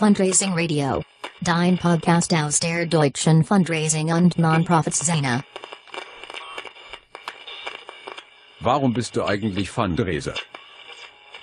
[0.00, 1.02] Fundraising Radio.
[1.42, 5.44] Dein Podcast aus der deutschen Fundraising und Nonprofits-Szene.
[8.60, 10.32] Warum bist du eigentlich Fundraiser?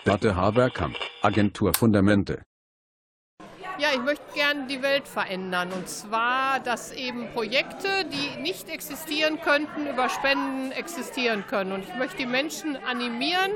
[0.05, 2.46] Date Haberkamp, Agentur Fundamente.
[3.79, 5.71] Ja, ich möchte gerne die Welt verändern.
[5.71, 11.71] Und zwar, dass eben Projekte, die nicht existieren könnten, über Spenden existieren können.
[11.71, 13.51] Und ich möchte die Menschen animieren,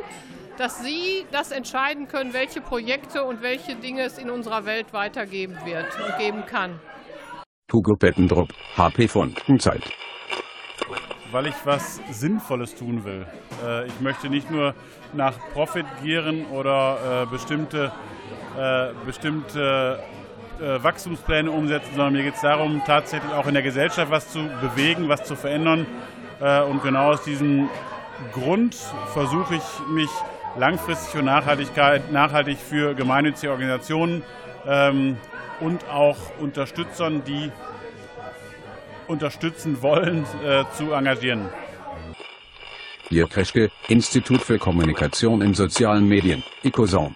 [0.58, 5.58] dass sie das entscheiden können, welche Projekte und welche Dinge es in unserer Welt weitergeben
[5.66, 6.80] wird und geben kann.
[7.74, 9.82] Hugo Pettendrup, HP Fundenzeit.
[11.32, 13.26] Weil ich was Sinnvolles tun will.
[13.66, 14.74] Äh, ich möchte nicht nur
[15.14, 17.92] nach Profit gieren oder äh, bestimmte,
[18.58, 20.00] äh, bestimmte
[20.60, 24.48] äh, Wachstumspläne umsetzen, sondern mir geht es darum, tatsächlich auch in der Gesellschaft was zu
[24.62, 25.86] bewegen, was zu verändern.
[26.40, 27.70] Äh, und genau aus diesem
[28.34, 28.76] Grund
[29.14, 30.10] versuche ich mich
[30.58, 34.24] langfristig und Nachhaltigkeit, nachhaltig für gemeinnützige Organisationen
[34.68, 35.18] ähm,
[35.60, 37.52] und auch Unterstützern, die
[39.12, 41.50] unterstützen wollen, äh, zu engagieren.
[43.10, 47.16] Ihr Kreschke, Institut für Kommunikation in sozialen Medien, ICOSOM.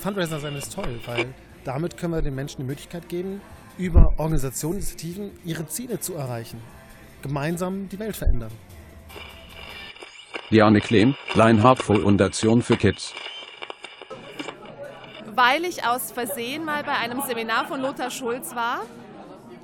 [0.00, 3.40] Fundraiser sein ist toll, weil damit können wir den Menschen die Möglichkeit geben,
[3.78, 6.60] über Organisationen, Initiativen ihre Ziele zu erreichen.
[7.22, 8.52] Gemeinsam die Welt verändern.
[10.50, 13.14] Diane Klehm, Leinhardt Foundation für Kids.
[15.34, 18.82] Weil ich aus Versehen mal bei einem Seminar von Lothar Schulz war,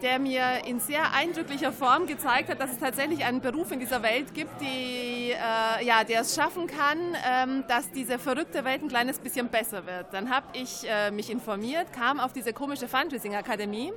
[0.03, 4.03] der mir in sehr eindrücklicher Form gezeigt hat, dass es tatsächlich einen Beruf in dieser
[4.03, 6.99] Welt gibt, die, äh, ja, der es schaffen kann,
[7.29, 10.07] ähm, dass diese verrückte Welt ein kleines bisschen besser wird.
[10.13, 13.93] Dann habe ich äh, mich informiert, kam auf diese komische Fundraising-Akademie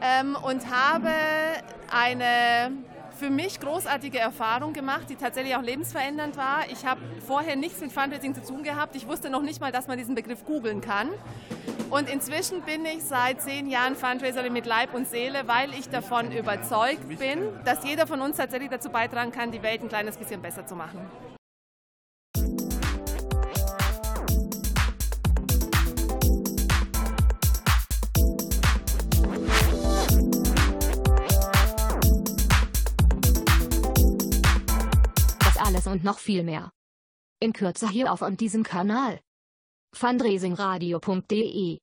[0.00, 1.10] ähm, und habe
[1.90, 2.72] eine
[3.22, 6.64] für mich großartige Erfahrung gemacht, die tatsächlich auch lebensverändernd war.
[6.72, 8.96] Ich habe vorher nichts mit Fundraising zu tun gehabt.
[8.96, 11.08] Ich wusste noch nicht mal, dass man diesen Begriff googeln kann.
[11.92, 16.32] Und inzwischen bin ich seit zehn Jahren Fundraiserin mit Leib und Seele, weil ich davon
[16.32, 20.40] überzeugt bin, dass jeder von uns tatsächlich dazu beitragen kann, die Welt ein kleines bisschen
[20.40, 21.00] besser zu machen.
[35.40, 36.72] Das alles und noch viel mehr.
[37.38, 39.20] In Kürze hier auf und diesem Kanal.
[39.94, 41.80] Fundraisingradio.de